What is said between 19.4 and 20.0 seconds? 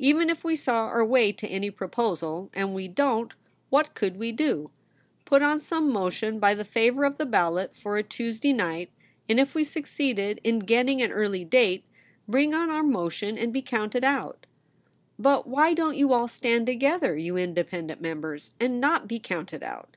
out?'